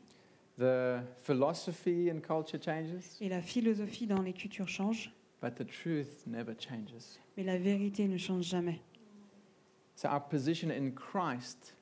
[0.60, 6.24] the philosophy in culture changes, et la philosophie dans les cultures change, but the truth
[6.28, 7.18] never changes.
[7.36, 8.80] mais la vérité ne change jamais.
[9.96, 11.74] So, our position in Christ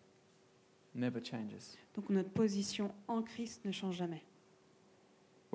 [0.94, 1.76] never changes.
[1.94, 4.24] Donc, notre position en Christ ne change jamais.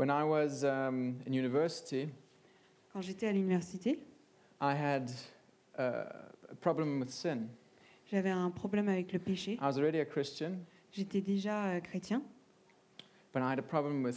[0.01, 2.09] When I was um, in university,
[2.95, 3.99] Quand j'étais à l'université,
[4.59, 5.11] I had
[5.79, 5.83] uh,
[6.51, 7.49] a problem with sin.
[8.11, 9.59] j'avais un problème avec le péché.
[9.61, 10.53] I was already a Christian,
[10.91, 12.23] J'étais déjà euh, chrétien,
[13.35, 14.17] but I had a problem with,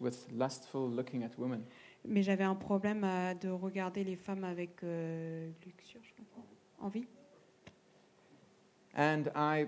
[0.00, 1.60] with lustful looking at women.
[2.06, 6.46] mais j'avais un problème à- de regarder les femmes avec euh, luxure, je comprends,
[6.80, 7.04] envie.
[8.96, 9.66] And I,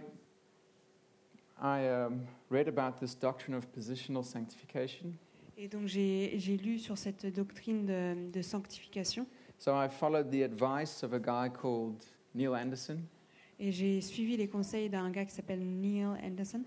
[1.61, 5.13] I um, read about this doctrine of positional sanctification.
[5.63, 9.27] Et donc j'ai j'ai lu sur cette doctrine de, de sanctification
[9.59, 12.03] So I followed the advice of a guy called
[12.35, 12.97] Neil Anderson,
[13.59, 16.63] et j'ai suivi les conseils d'un gars qui s'appelle Neil Anderson.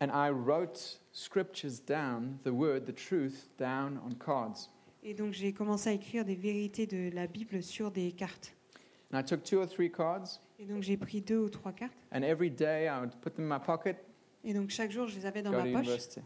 [0.00, 4.68] and I wrote scriptures down, the word, the truth, down on cards.
[5.04, 8.52] Et donc j'ai commencé à écrire des vérités de la Bible sur des cartes.
[9.12, 11.94] And I took two or three cards, Et donc j'ai pris deux ou trois cartes.
[12.12, 13.96] and every day I would put them in my pocket,
[14.42, 16.20] Et donc chaque jour je les avais dans ma poche university.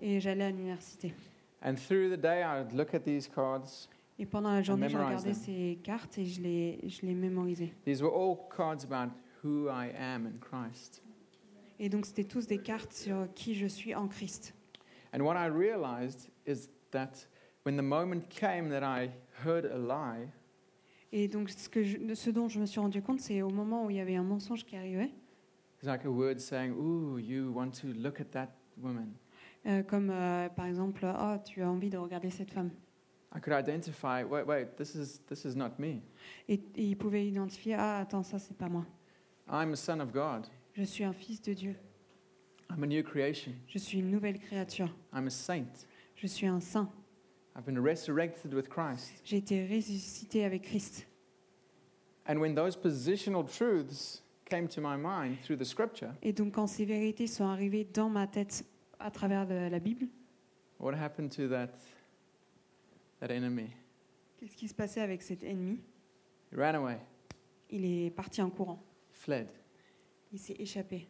[0.00, 1.14] Et j'allais à l'université.
[1.62, 3.88] And through the day I would look at these cards.
[4.18, 5.34] Et pendant la journée, regardais them.
[5.34, 7.72] ces cartes et je les, je les mémorisais.
[7.84, 11.02] These were all cards about who I am in Christ.
[11.80, 14.54] Et donc c'était tous des cartes sur qui je suis en Christ.
[15.12, 17.26] And what I realized is that
[17.64, 19.10] when the moment came that I
[19.44, 20.28] heard a lie,
[21.12, 23.86] Et donc ce, que je- ce dont je me suis rendu compte, c'est au moment
[23.86, 25.12] où il y avait un mensonge qui arrivait,
[25.76, 29.12] it's like a word saying, Ooh, you want to look at that woman.
[29.66, 32.70] Euh, comme euh, par exemple, oh, tu as envie de regarder cette femme.
[33.36, 36.02] I could identify, wait, wait, this is, this is not me.
[36.48, 38.86] Et, et il pouvait identifier, ah attends, ça c'est pas moi.
[39.48, 40.46] I'm a son of God.
[40.74, 41.76] Je suis un fils de Dieu.
[42.70, 43.52] I'm a new creation.
[43.66, 44.88] Je suis une nouvelle créature.
[45.12, 45.86] I'm a saint.
[46.14, 46.88] Je suis un saint.
[47.56, 49.20] I've been resurrected with Christ.
[49.24, 51.06] J'ai été ressuscité avec Christ.
[52.26, 56.66] And when those positional truths came to my mind through the scripture, Et donc quand
[56.66, 58.64] ces vérités sont arrivées dans ma tête
[58.98, 60.06] à travers la Bible,
[60.78, 61.70] what happened to that,
[63.20, 63.70] that enemy?
[64.38, 65.78] qu'est-ce qui se passait avec cet ennemi?
[66.52, 66.98] He ran away,
[67.70, 68.82] Il est parti en courant.
[69.10, 69.48] fled.
[70.32, 71.06] Il s'est échappé.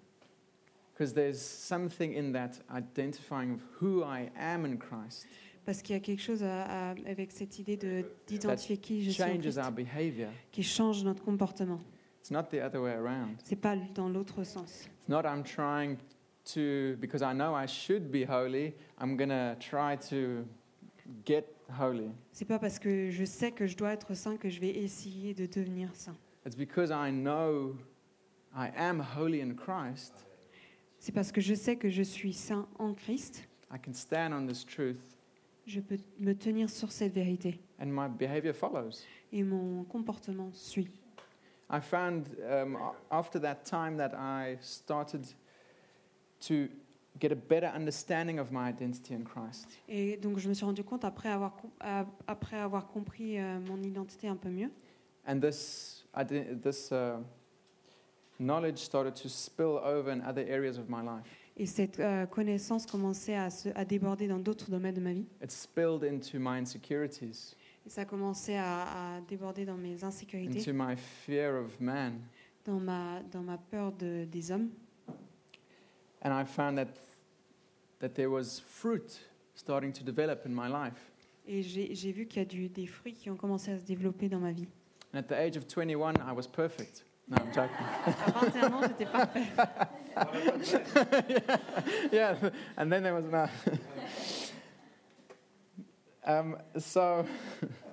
[0.92, 5.26] Because there's something in that identifying of who I am in Christ
[5.64, 9.10] Parce qu'il y a quelque chose à- à- avec cette idée de- d'identifier qui je
[9.10, 10.28] suis en changes Christ, our behavior.
[10.52, 11.80] qui change notre comportement.
[12.20, 13.36] It's not the other way around.
[13.42, 14.84] C'est pas dans l'autre sens.
[14.86, 15.96] It's not I'm trying
[16.52, 20.46] to, because I know I should be holy, I'm going to try to
[21.24, 21.44] get
[21.78, 22.10] holy.
[22.32, 25.34] C'est pas parce que je sais que je dois être saint que je vais essayer
[25.34, 26.16] de devenir saint.
[26.46, 27.76] It's because I know
[28.54, 30.12] I am holy in Christ,
[30.98, 34.46] C'est parce que je sais que je suis saint en Christ, I can stand on
[34.46, 35.18] this truth
[35.66, 39.02] je peux me tenir sur cette vérité and my behavior follows.
[39.32, 40.90] et mon comportement suit.
[41.70, 42.76] I found um,
[43.10, 45.26] after that time that I started
[46.48, 46.68] to
[47.20, 49.68] get a better understanding of my identity in Christ.
[49.88, 53.82] Et donc je me suis rendu compte après avoir, à- après avoir compris euh, mon
[53.82, 54.70] identité un peu mieux.
[55.26, 56.04] And this,
[56.62, 57.18] this uh,
[58.38, 61.24] knowledge started to spill over in other areas of my life.
[61.56, 65.26] Et cette euh, connaissance commençait à, se- à déborder dans d'autres domaines de ma vie.
[65.42, 67.54] It spilled into my insecurities,
[67.86, 68.82] Et ça commençait à,
[69.16, 72.14] à déborder dans mes insécurités, into my fear of man.
[72.64, 74.68] dans ma, dans ma peur de, des hommes.
[76.24, 76.88] And I found that,
[78.00, 79.20] that there was fruit
[79.54, 81.12] starting to develop in my life.
[81.46, 83.84] Et j'ai j'ai vu qu'il y a du- des fruits qui ont commencé à se
[83.84, 84.68] développer dans ma vie.
[85.12, 87.04] And at the age of 21, I was perfect.
[87.28, 87.86] No, I'm joking.
[88.06, 89.42] À 21 ans, j'étais parfaite.
[92.12, 92.36] yeah,
[92.76, 93.46] and then there was no.
[96.26, 97.24] um, so.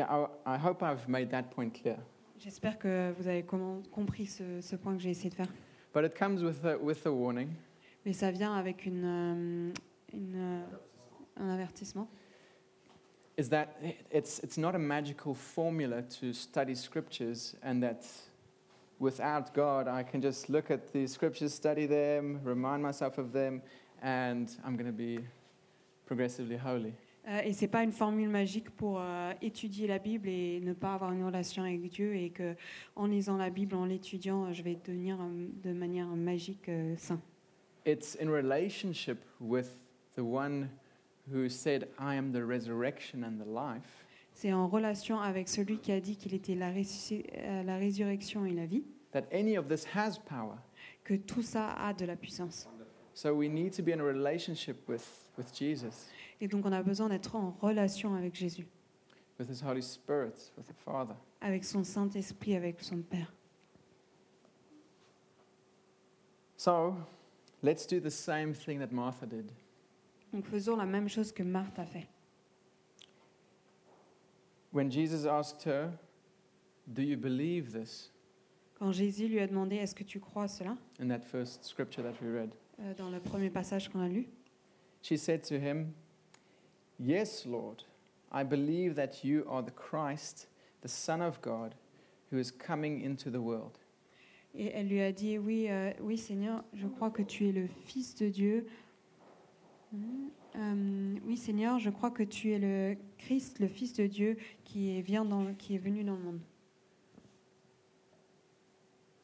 [0.00, 1.98] yeah, I, I hope I've made that point clear.
[2.38, 5.48] J'espère que vous avez compris ce, ce point que j'ai essayé de faire.
[5.92, 7.50] But it comes with a, with a warning.
[8.06, 9.72] Mais ça vient avec une, euh,
[10.14, 10.62] une, euh,
[11.36, 12.08] un avertissement,
[13.36, 13.68] is that
[14.10, 18.06] it's, it's not a magical formula to study scriptures and that
[18.98, 23.60] without God I can just look at the scriptures, study them, remind myself of them,
[24.02, 25.20] and I'm going to be
[26.06, 26.94] progressively holy.
[27.28, 30.94] Euh, et c'est pas une formule magique pour euh, étudier la Bible et ne pas
[30.94, 32.54] avoir une relation avec Dieu et que
[32.96, 37.20] en lisant la Bible, en l'étudiant, je vais devenir euh, de manière magique euh, saint.
[37.86, 39.78] It's in relationship with
[40.16, 40.70] the one
[41.30, 45.92] who said, I am the resurrection and the life, C'est en relation avec celui qui
[45.92, 50.56] a dit qu'il était la, résurrection et la vie that any of this has power.
[51.04, 52.66] que tout ça a de la puissance.
[53.12, 55.04] So we need to be in a relationship with,
[55.36, 56.08] with Jesus,
[56.40, 58.66] Et donc on a besoin d'être en relation avec Jésus,
[59.38, 61.14] with His Holy Spirit, with the Father.
[61.40, 63.32] avec son Saint-Esprit, avec son Père.
[66.56, 66.96] So
[67.62, 69.50] let's do the same thing that Martha did.
[70.32, 72.06] Donc faisons la même chose que Marthe a fait.
[74.72, 75.90] When Jesus asked her,
[76.86, 78.10] Do you believe this?
[78.78, 80.76] Quand Jésus lui a demandé Est-ce que tu crois cela?
[81.00, 84.26] In that first scripture that we read, Euh, dans le premier passage qu'on a lu,
[85.02, 85.92] she said to him,
[87.02, 87.82] Yes, Lord,
[88.30, 90.48] I believe that you are the Christ,
[90.82, 91.74] the Son of God,
[92.30, 93.78] who is coming into the world.
[94.54, 97.68] et elle lui a dit Oui, euh, oui Seigneur, je crois que tu es le
[97.86, 98.66] Fils de Dieu.
[99.94, 104.36] Hum, euh, oui Seigneur, je crois que tu es le Christ, le Fils de Dieu
[104.64, 106.40] qui est, vient dans, qui est venu dans le monde.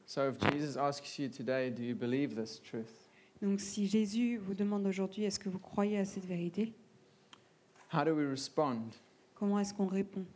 [0.06, 3.10] So if Jesus asks you today, Do you believe this truth?
[3.42, 6.72] Donc si Jésus vous demande aujourd'hui Est-ce que vous croyez à cette vérité?
[7.96, 8.92] How do we respond?
[9.34, 10.26] Comment est-ce qu'on répond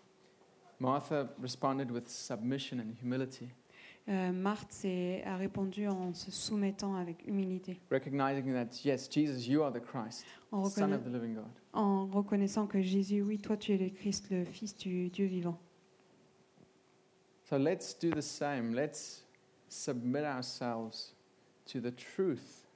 [0.78, 3.48] Martha responded with submission and humility,
[4.08, 9.62] Euh, Marthe s'est- a répondu en se soumettant avec humilité, recognizing that, yes, Jesus, you
[9.62, 11.44] are the Christ, en, Son reconna- of the living God.
[11.74, 15.58] en reconnaissant que Jésus, oui, toi tu es le Christ, le Fils du Dieu vivant.
[17.44, 18.74] So let's do the same.
[18.74, 19.26] Let's
[19.68, 21.14] submit ourselves
[21.66, 22.66] to the truth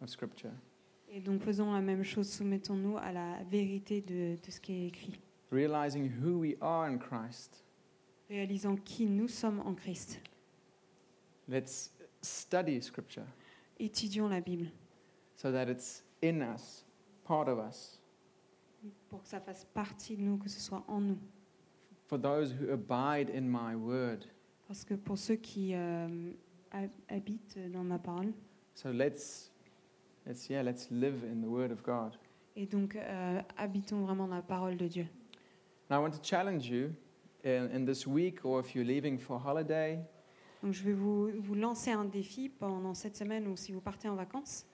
[0.00, 0.52] of Scripture,
[1.10, 4.86] Et donc faisons la même chose, soumettons-nous à la vérité de, de ce qui est
[4.88, 5.20] écrit,
[5.52, 7.62] realizing who we are in Christ.
[8.28, 10.20] réalisant qui nous sommes en Christ.
[11.48, 11.92] Let's
[12.22, 13.24] study Scripture
[13.78, 14.70] Étudions la Bible
[15.36, 16.84] so that it's in us,
[17.24, 18.00] part of us.
[19.08, 21.18] pour que ça fasse partie de nous, que ce soit en nous.
[22.08, 24.26] For those who abide in my word.
[24.66, 26.32] Parce que pour ceux qui euh,
[26.72, 28.32] hab- habitent dans ma parole,
[28.74, 29.50] So let's,
[30.26, 32.16] let's, yeah, let's live in the word of God.
[32.56, 35.06] et donc euh, habitons vraiment dans la parole de Dieu.
[35.90, 36.90] Now, I want to challenge you
[37.44, 40.00] in, in this week, or if you're leaving for holiday,
[40.62, 44.08] Donc je vais vous, vous lancer un défi pendant cette semaine ou si vous partez
[44.08, 44.64] en vacances.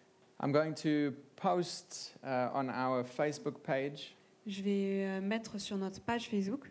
[0.43, 6.01] I'm going to post uh, on our Facebook page Je vais euh, mettre sur notre
[6.01, 6.71] page Facebook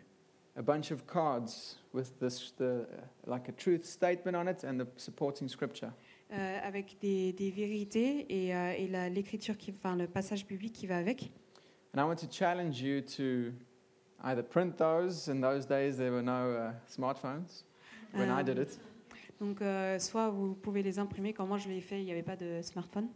[0.56, 2.86] a bunch of cards with this, the,
[3.26, 5.92] like a truth statement on it and the supporting scripture.
[6.32, 10.72] Euh, avec des, des vérités et, euh, et la- l'écriture, qui, enfin le passage biblique
[10.72, 11.30] qui va avec.
[11.94, 13.52] And I want to challenge you to
[14.24, 15.28] either print those.
[15.28, 17.64] In those days, there were no uh, smartphones
[18.14, 18.80] when I did Euh, it.
[19.40, 22.36] Donc euh, soit vous pouvez les imprimer, moi je l'ai fait, il n'y avait pas
[22.36, 23.08] de smartphone.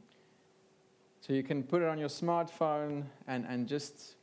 [1.21, 4.19] So you can put it on your smartphone and, and just,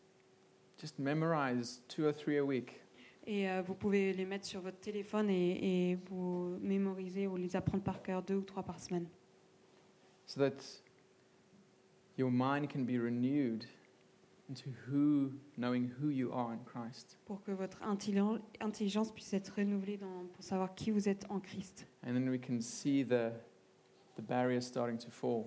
[0.79, 2.81] just memorize two or three a week.
[3.26, 7.55] Et euh, vous pouvez les mettre sur votre téléphone et, et vous mémoriser ou les
[7.55, 9.07] apprendre par cœur deux ou trois par semaine.
[10.26, 10.63] so that
[12.17, 13.65] your mind can be renewed
[14.49, 17.17] into who, knowing who you are in Christ.
[17.26, 21.39] Pour que votre intelli- intelligence puisse être renouvelée dans- pour savoir qui vous êtes en
[21.39, 21.88] Christ.
[22.05, 23.32] And then we can see the,
[24.17, 25.45] the barriers starting to fall.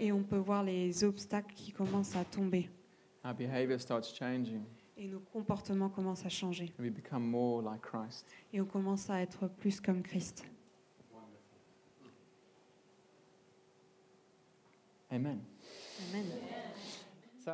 [0.00, 2.68] Et on peut voir les obstacles qui commencent à tomber.
[3.24, 4.62] Our behavior starts changing,
[4.96, 6.72] Et nos comportements commencent à changer.
[6.78, 8.26] and we become more like Christ.
[8.52, 10.44] Et on commence à être plus comme Christ.
[15.10, 15.40] Amen.
[16.10, 16.26] Amen.
[17.44, 17.52] So